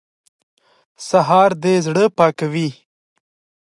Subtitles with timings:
[1.07, 2.69] سهار د زړه پاکوي.